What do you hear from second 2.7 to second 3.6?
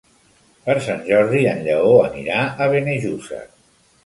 Benejússer.